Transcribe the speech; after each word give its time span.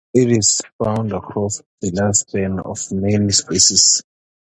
It 0.15 0.31
is 0.31 0.63
found 0.83 1.13
across 1.13 1.61
the 1.79 1.91
lifespan 1.91 2.59
of 2.65 2.79
many 2.91 3.31
species. 3.31 4.01